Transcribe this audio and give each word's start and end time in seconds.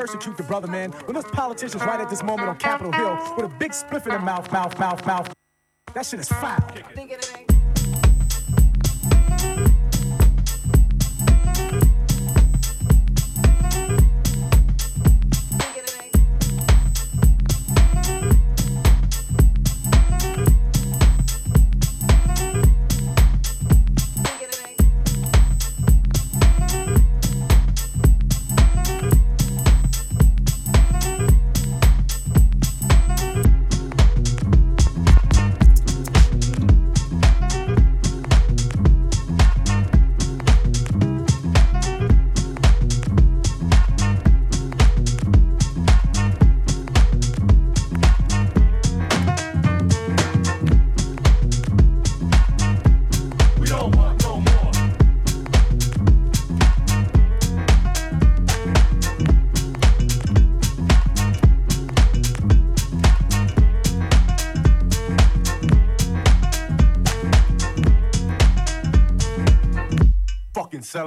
persecute 0.00 0.34
the 0.38 0.42
brother, 0.42 0.66
man. 0.66 0.92
When 1.04 1.14
those 1.14 1.24
politicians 1.24 1.82
right 1.84 2.00
at 2.00 2.08
this 2.08 2.22
moment 2.22 2.48
on 2.48 2.56
Capitol 2.56 2.90
Hill 2.92 3.18
with 3.36 3.44
a 3.44 3.54
big 3.58 3.72
spliff 3.72 4.04
in 4.04 4.10
their 4.10 4.18
mouth, 4.18 4.50
mouth, 4.50 4.78
mouth, 4.78 5.04
mouth, 5.04 5.30
that 5.92 6.06
shit 6.06 6.20
is 6.20 6.28
foul. 6.28 6.58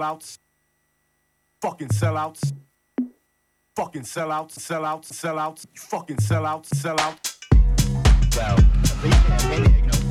Sellouts, 0.03 0.39
fucking 1.61 1.87
sellouts, 1.87 2.53
fucking 3.75 4.01
sellouts, 4.01 4.57
sellouts, 4.59 5.11
sellouts, 5.13 5.65
fucking 5.77 6.17
sellouts, 6.17 6.69
sellouts. 6.73 7.37
Well, 8.35 8.57
at 8.59 9.03
least 9.03 9.75
you 9.75 9.81
know, 9.83 10.02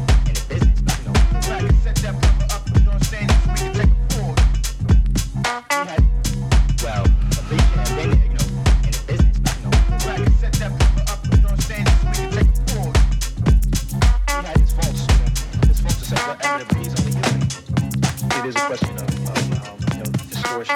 He 20.63 20.69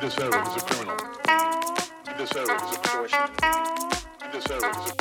does 0.00 0.14
heroin, 0.16 0.44
he's 0.46 0.56
a 0.56 0.66
criminal. 0.66 0.96
Does 2.18 2.32
heroin, 2.32 2.58
he's 2.58 2.70
a 2.70 2.80
extortion. 2.80 3.20
He 4.20 4.28
does 4.32 4.46
heroin, 4.46 4.74
he's 4.74 4.90
a 4.90 4.94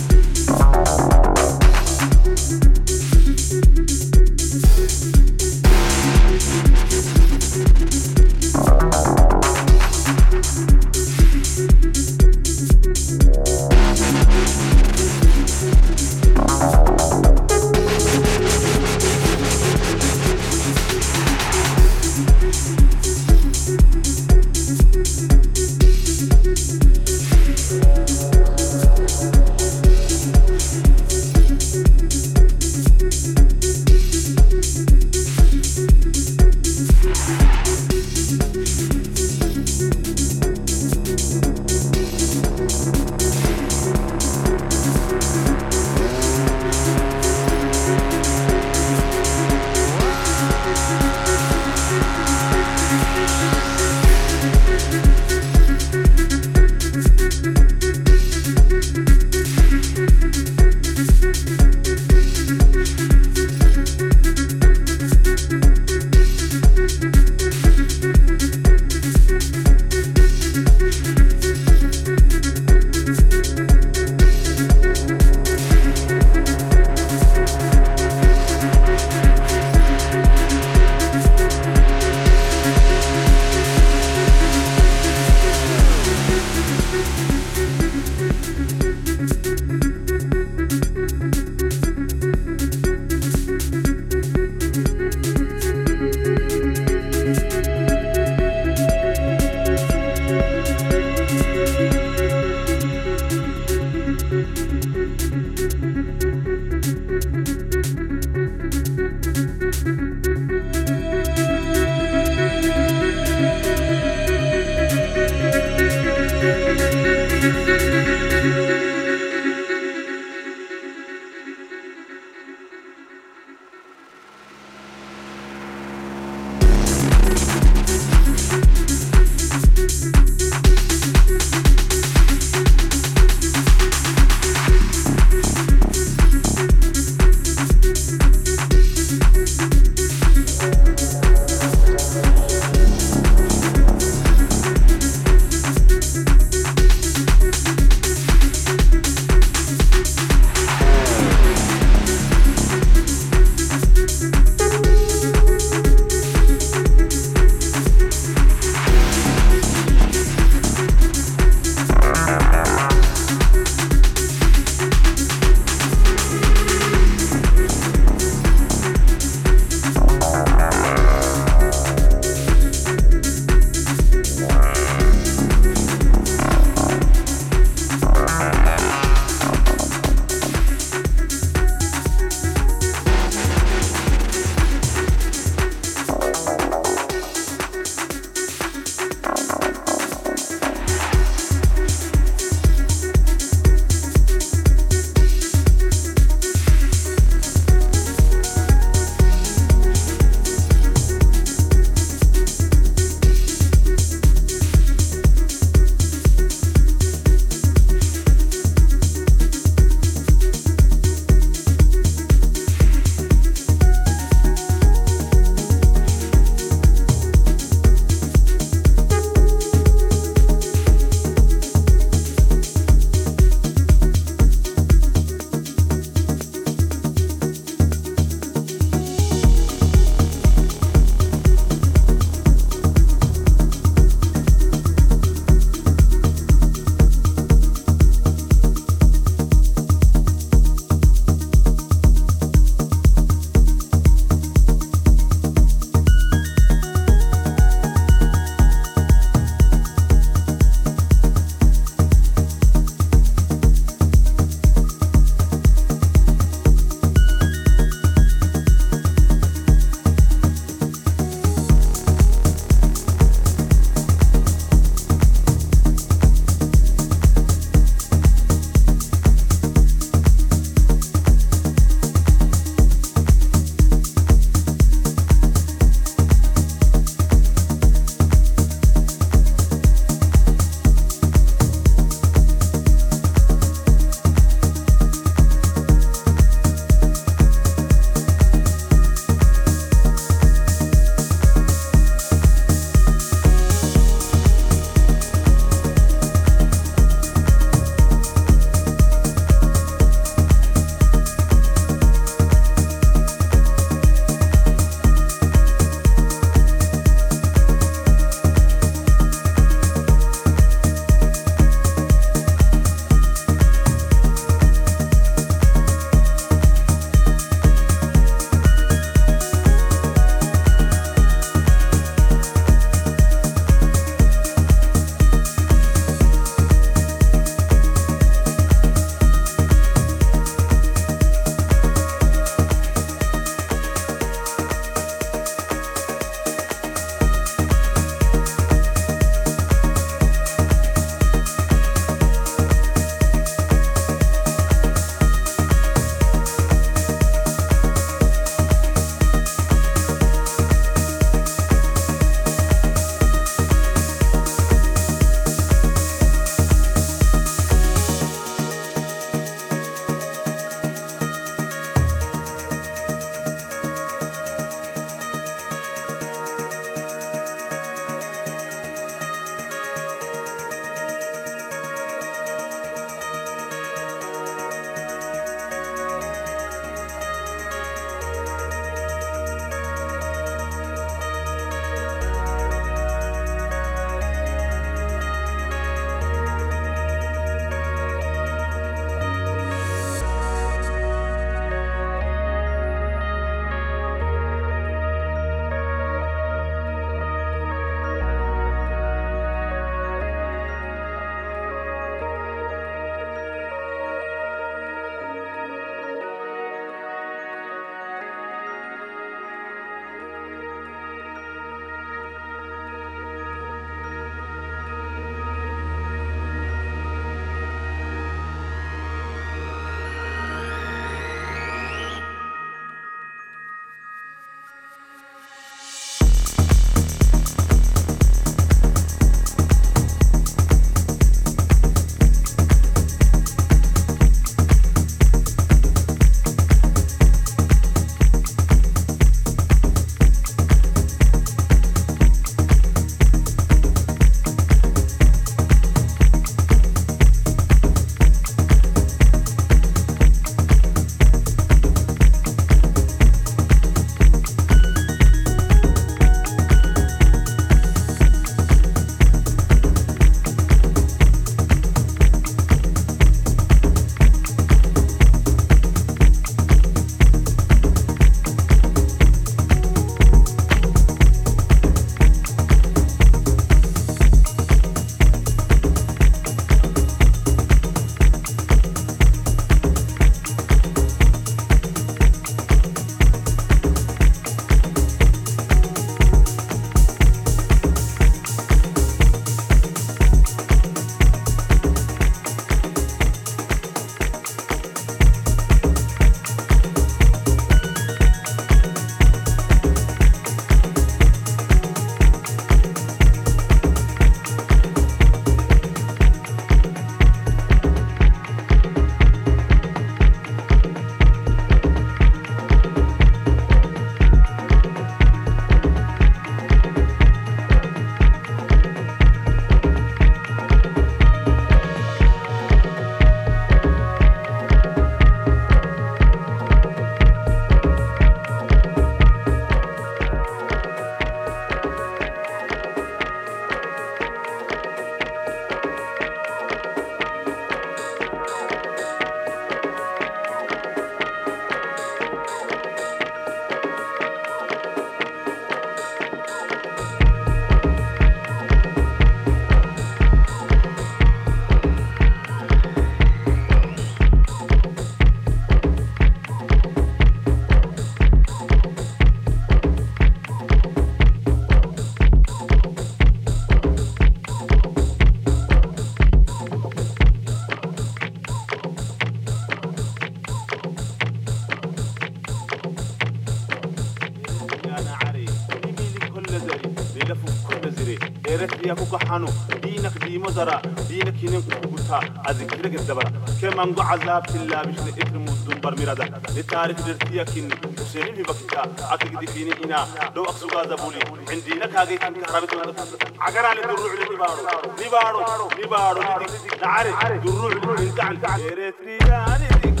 وزرا 580.52 580.82
دينك 581.08 581.42
ينقل 581.42 581.74
قلتا 581.92 582.20
أذكرك 582.50 582.94
الدبرة 582.94 583.32
كما 583.62 583.84
نقع 583.84 584.04
عذاب 584.04 584.44
الله 584.54 584.82
مش 584.82 584.96
لإثم 584.96 585.36
الدنبر 585.36 586.00
مرادة 586.00 586.24
لتارك 586.56 586.96
درتيا 587.00 587.44
كن 587.44 587.68
وسيرين 588.00 588.34
في 588.34 588.42
بكتا. 588.42 588.82
أكيد 589.14 589.50
فيني 589.50 589.72
هنا. 589.84 590.06
لو 590.36 590.44
أقصو 590.44 590.68
غازة 590.68 590.96
بولي. 590.96 591.18
عندي 591.50 591.70
لك 591.70 591.96
هذه 591.96 592.16
كنت 592.16 592.50
هربت 592.50 592.74
من 592.74 592.94
عقرا 593.40 593.74
لي 593.74 593.80
دروع 593.82 594.12
لبارو 594.30 594.62
لبارو 595.00 595.68
لبارو 595.84 596.44
لديك 596.44 596.82
نعرف 596.82 597.44
دروع 597.44 597.72
لديك 597.72 598.20
عن 598.20 598.38
إريتريا 598.60 599.46
لديك 599.60 600.00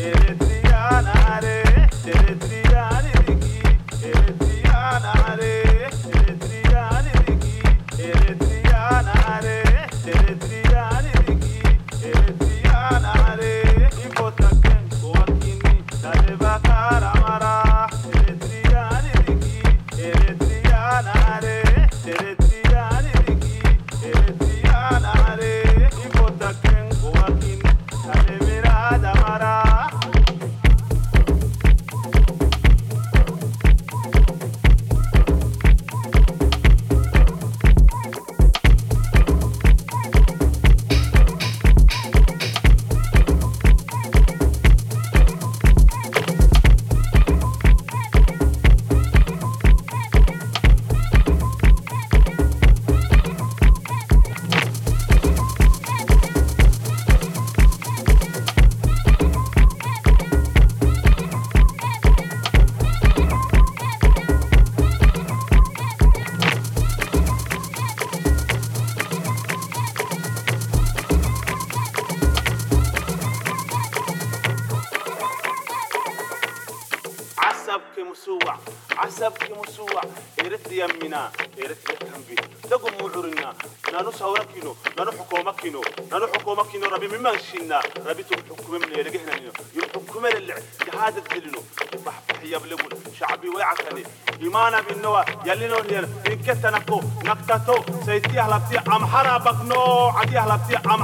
إريتريا 0.00 0.45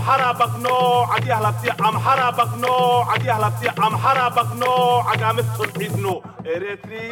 amhara 0.02 0.34
bagno 0.34 1.06
cadi 1.10 1.30
ahlabti 1.30 1.68
amhara 1.88 2.28
bagno 2.38 2.74
cadi 3.10 3.28
ahlabti 3.30 3.66
amhara 3.86 4.26
bagno 4.36 4.72
cagaamid 5.08 5.46
tolciidno 5.56 6.14
ereetrii 6.54 7.11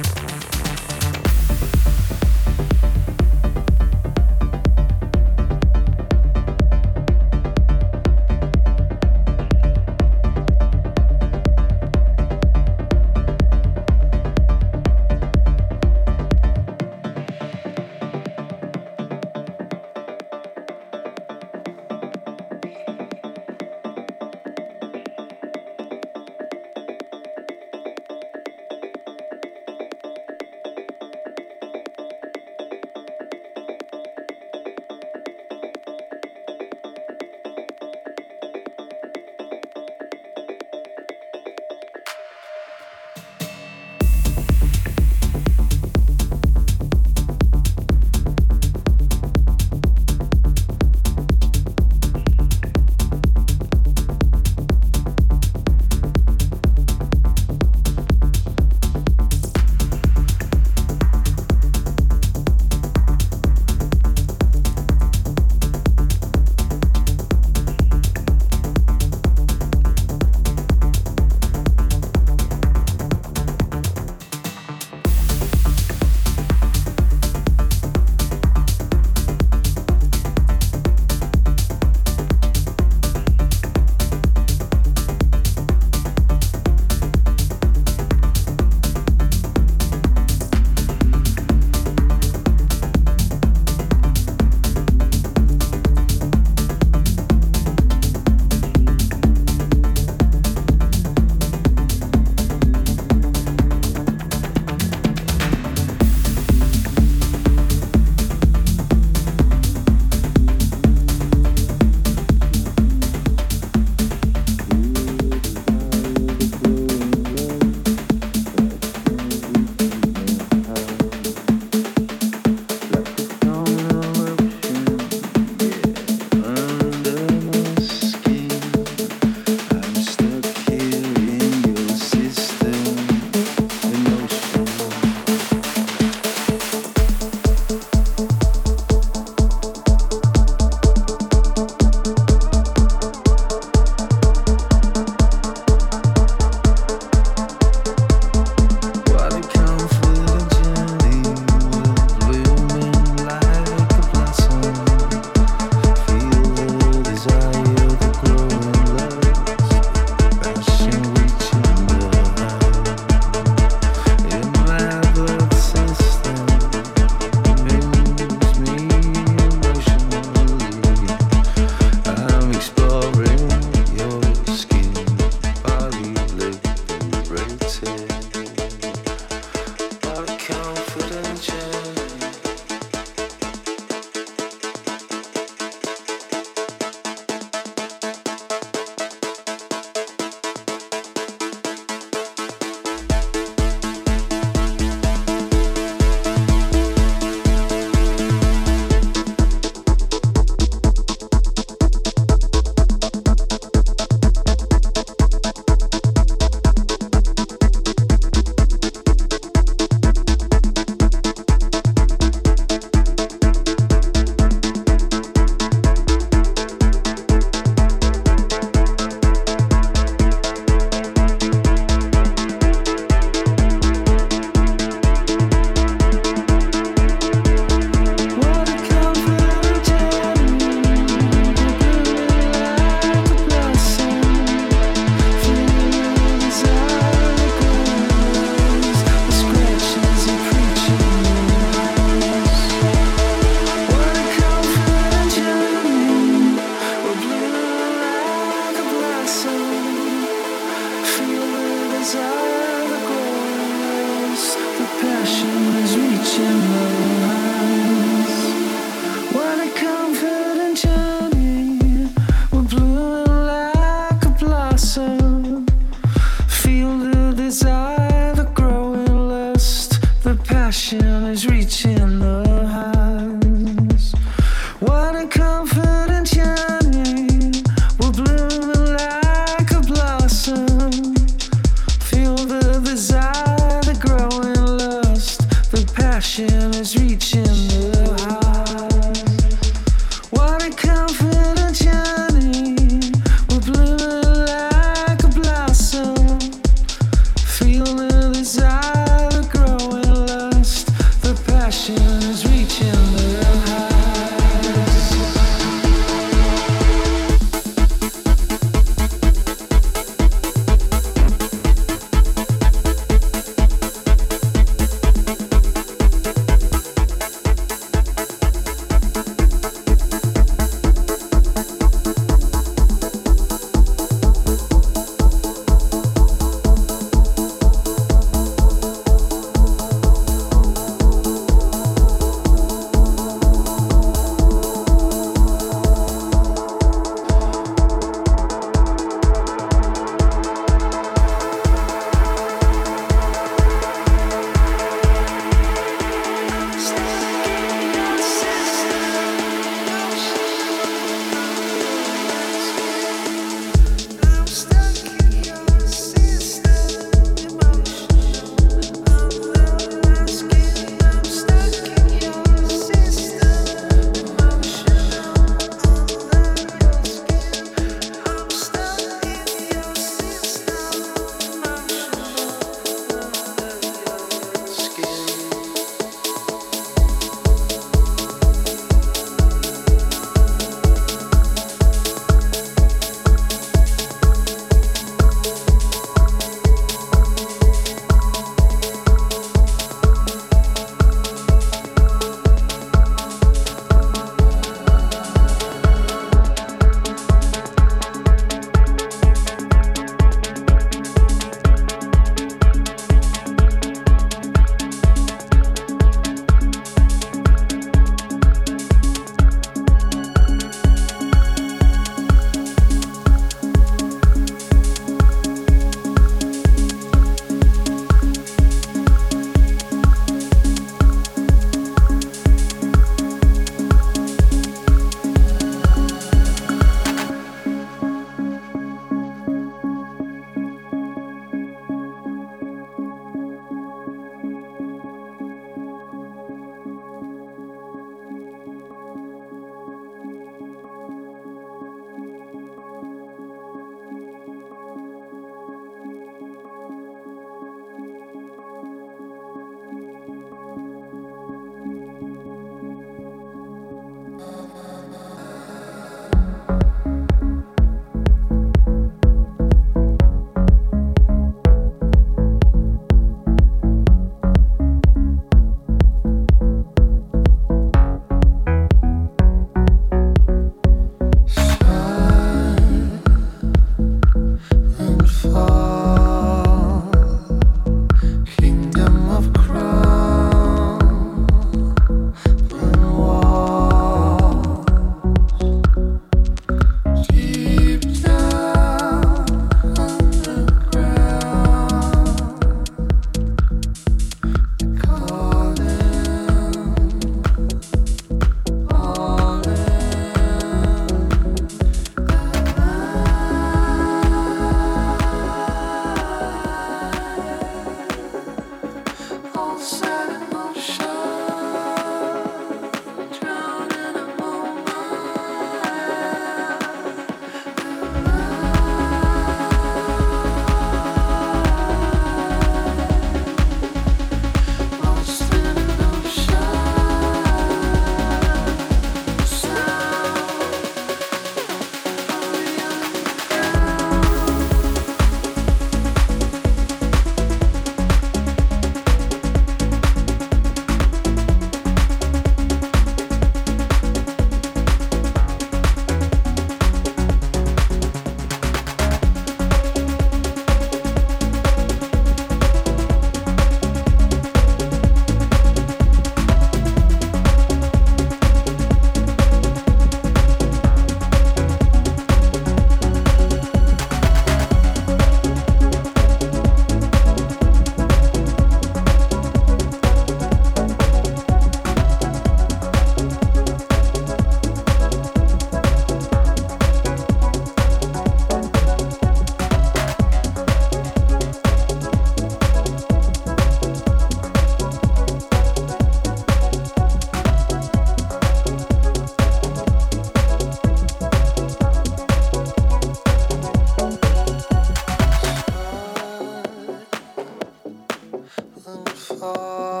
Oh. 599.43 600.00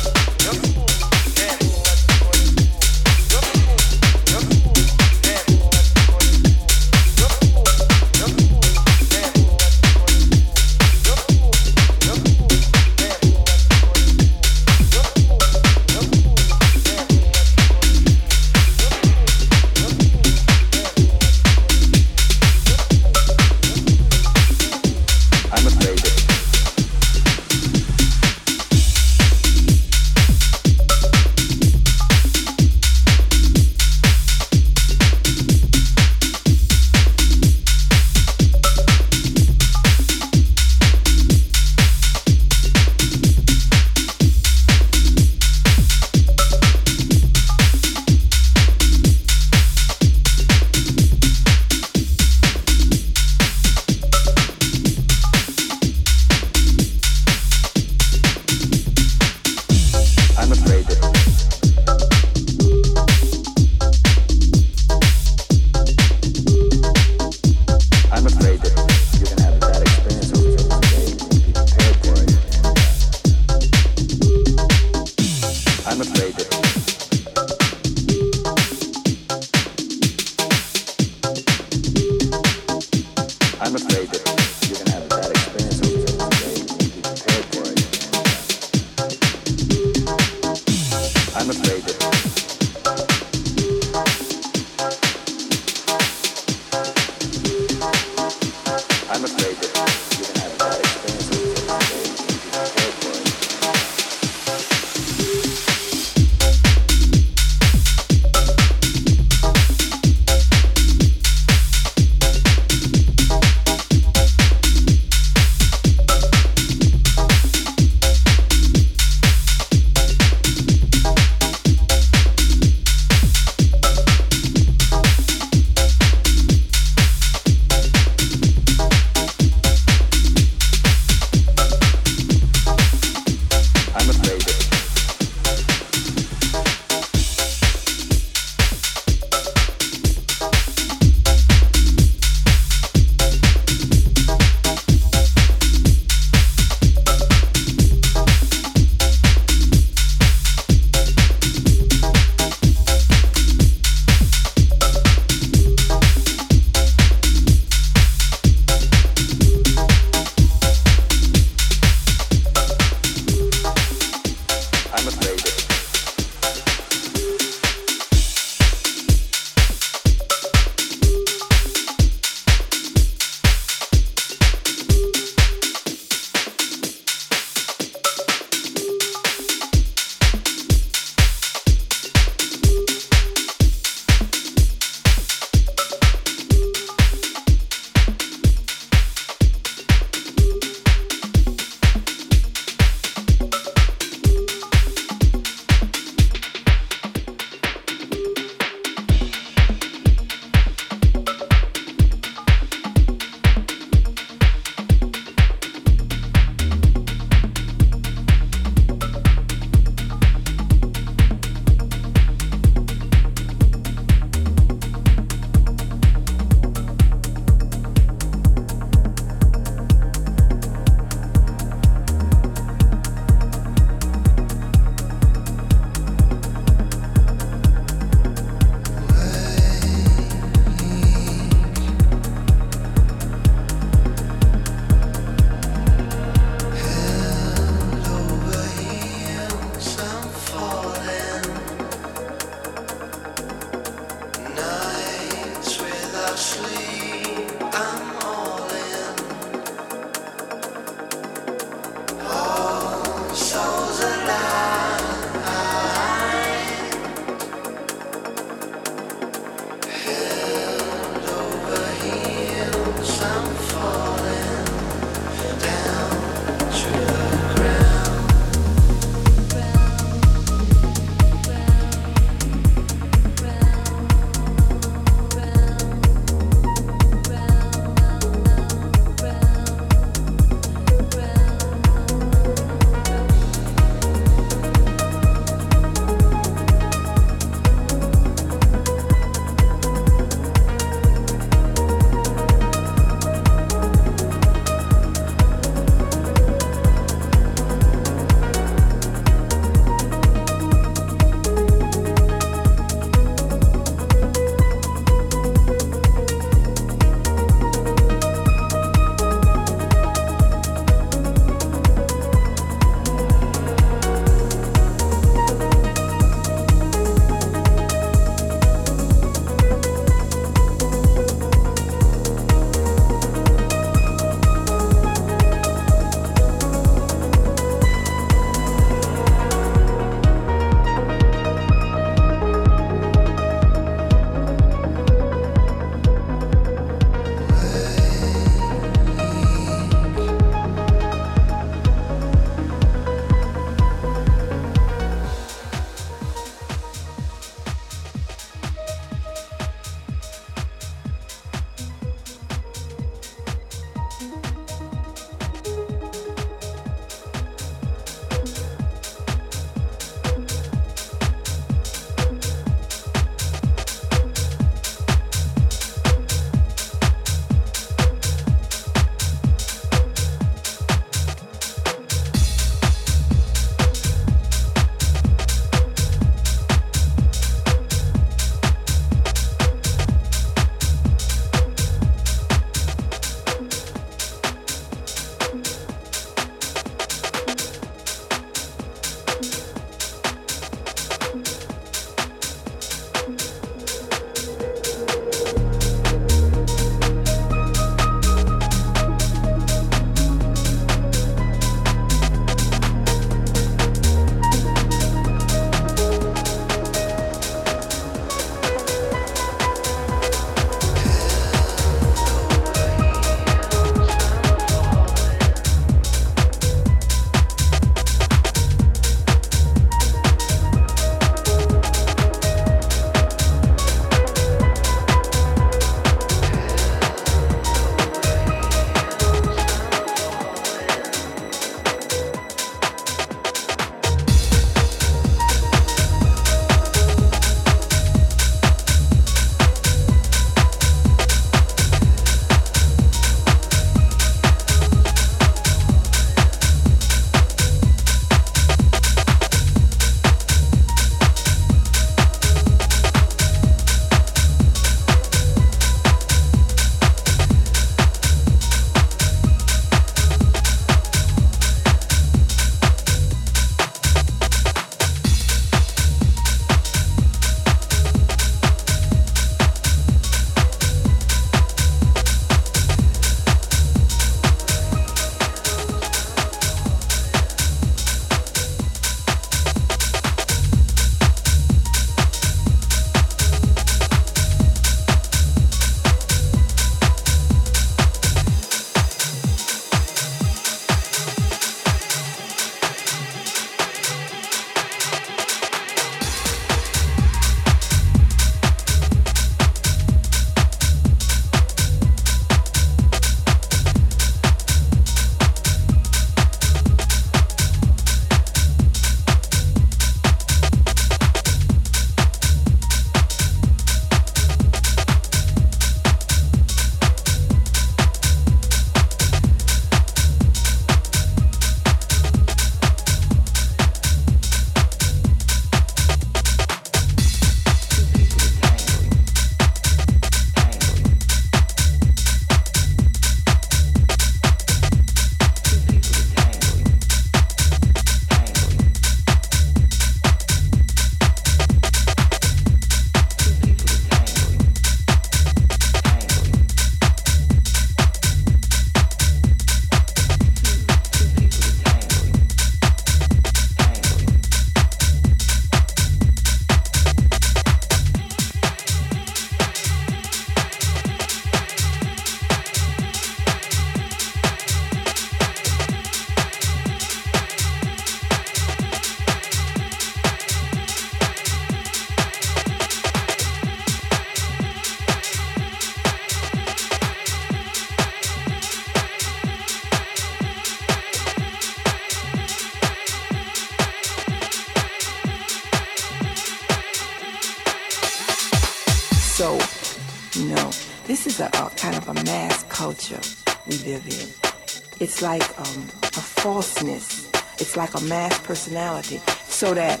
It's 595.14 595.22
like 595.22 595.58
um, 595.60 595.84
a 596.02 596.22
falseness. 596.42 597.30
It's 597.60 597.76
like 597.76 597.94
a 597.94 598.00
mass 598.00 598.36
personality, 598.40 599.18
so 599.46 599.72
that 599.72 600.00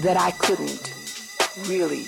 that 0.00 0.18
I 0.18 0.30
couldn't 0.32 0.92
really 1.64 2.04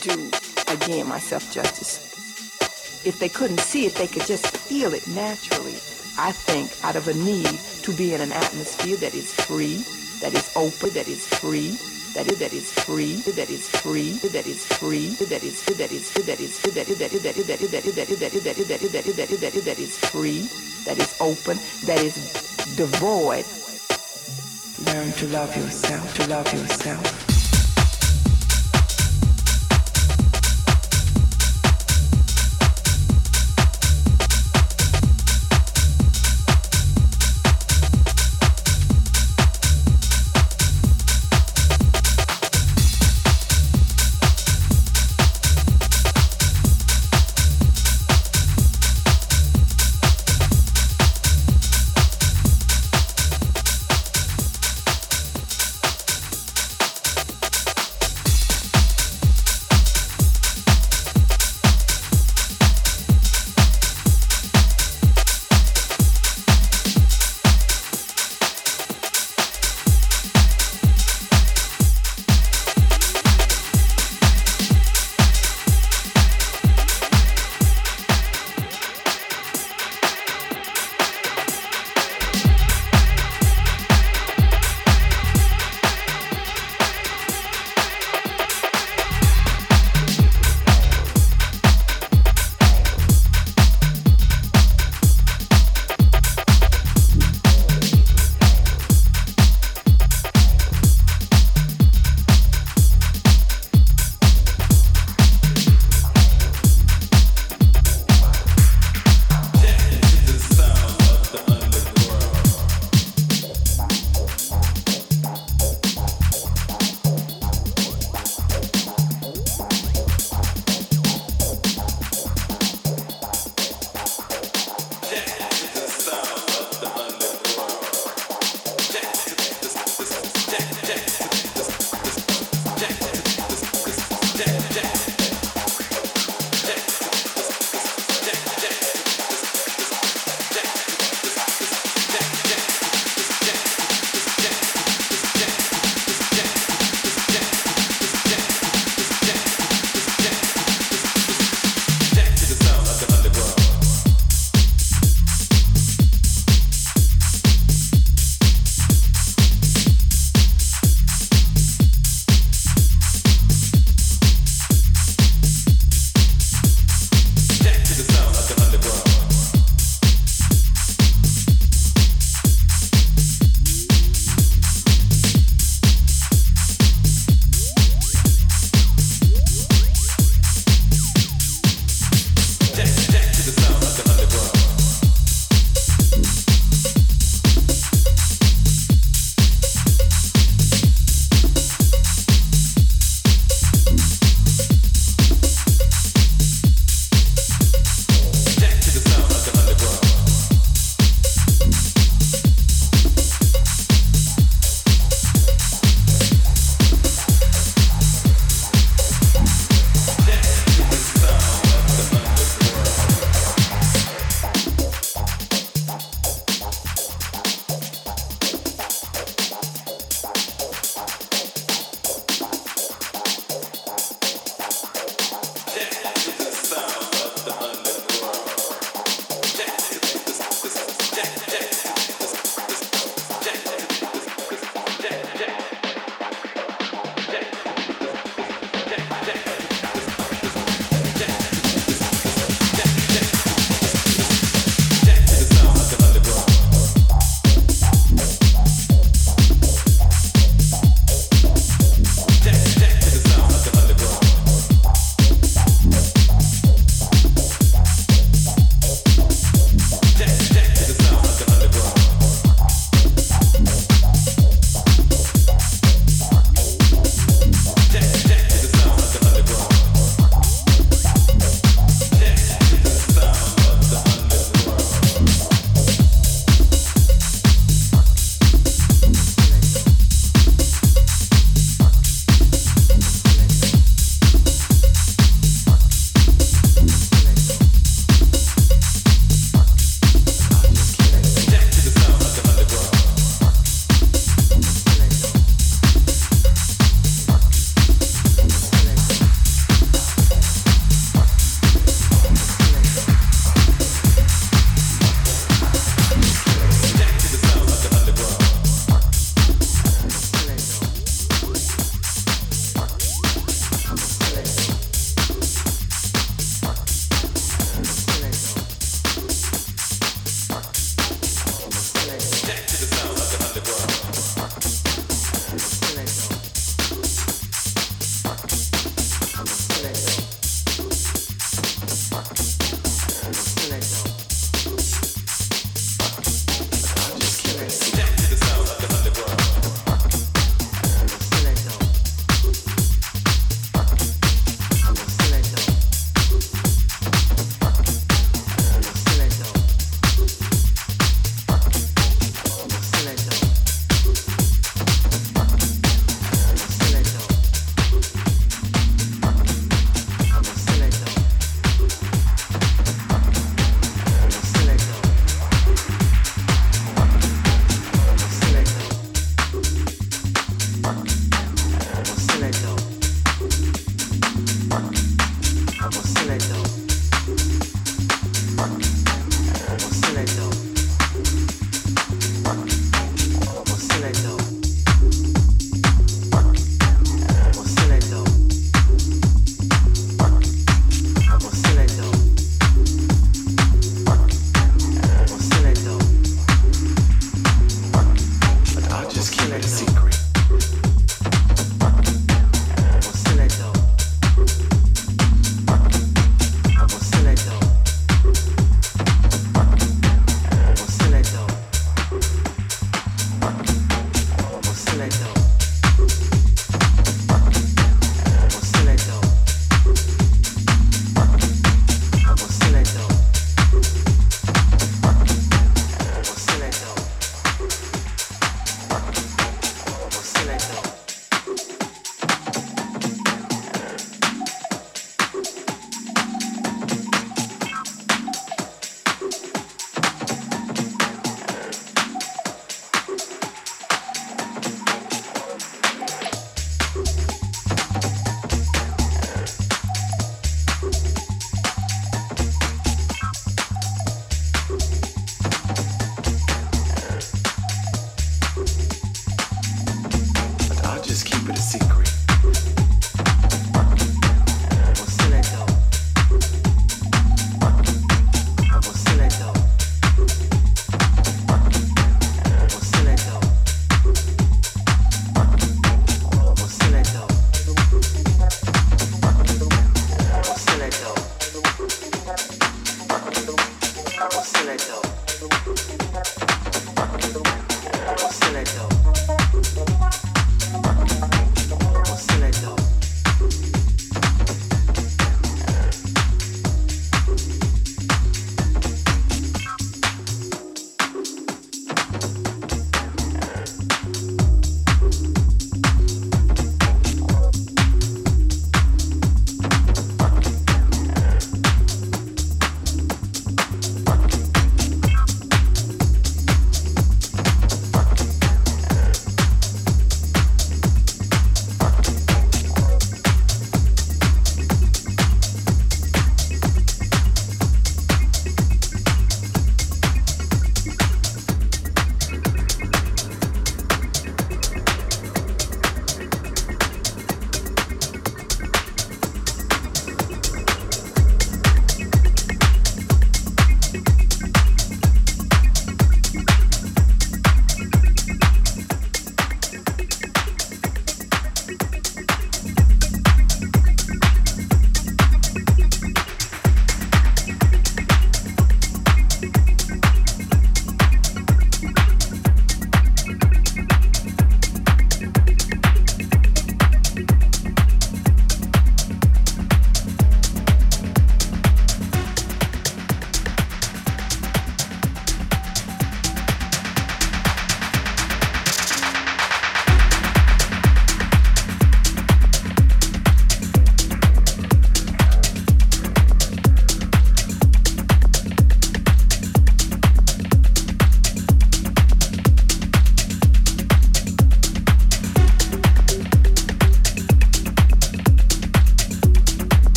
do 0.00 0.32
again 0.66 1.06
myself 1.06 1.46
justice. 1.54 3.06
If 3.06 3.20
they 3.20 3.28
couldn't 3.28 3.60
see 3.60 3.86
it, 3.86 3.94
they 3.94 4.08
could 4.08 4.26
just 4.26 4.48
feel 4.48 4.92
it 4.94 5.06
naturally. 5.06 5.78
I 6.18 6.32
think 6.32 6.74
out 6.82 6.96
of 6.96 7.06
a 7.06 7.14
need 7.14 7.46
to 7.86 7.92
be 7.96 8.14
in 8.14 8.20
an 8.20 8.32
atmosphere 8.32 8.96
that 8.96 9.14
is 9.14 9.32
free, 9.32 9.84
that 10.22 10.34
is 10.34 10.50
open, 10.56 10.90
that 10.94 11.06
is 11.06 11.24
free, 11.24 11.78
that 12.14 12.26
is 12.26 12.40
that 12.40 12.52
is 12.52 12.72
free, 12.72 13.22
that 13.30 13.48
is 13.48 13.68
free, 13.70 14.18
that 14.26 14.44
is 14.44 14.66
free, 14.66 15.10
that 15.22 15.44
is 15.44 15.62
that 15.66 15.92
is 15.92 16.10
that 16.14 16.40
is 16.40 16.58
that 16.64 16.90
is 16.90 16.98
that 16.98 17.12
is 17.14 17.22
that 17.22 17.36
is 17.38 17.46
that 17.46 17.62
is 17.62 17.70
that 17.70 17.78
is 17.78 18.18
that 18.18 18.34
is 18.34 19.14
that 19.14 19.30
is 19.30 19.40
that 19.40 19.54
is 19.54 19.64
that 19.64 19.78
is 19.78 19.98
free, 20.10 20.50
that 20.90 20.98
is 20.98 21.14
open, 21.20 21.56
that 21.84 22.02
is 22.02 22.16
devoid. 22.74 23.46
Learn 24.86 25.12
to 25.12 25.28
love 25.28 25.56
yourself, 25.56 26.14
to 26.16 26.26
love 26.28 26.52
yourself. 26.52 27.29